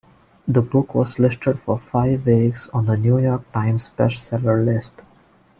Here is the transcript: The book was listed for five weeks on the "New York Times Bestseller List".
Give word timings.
The 0.47 0.63
book 0.63 0.95
was 0.95 1.19
listed 1.19 1.59
for 1.59 1.77
five 1.77 2.25
weeks 2.25 2.67
on 2.69 2.87
the 2.87 2.97
"New 2.97 3.19
York 3.19 3.43
Times 3.51 3.91
Bestseller 3.95 4.65
List". 4.65 5.03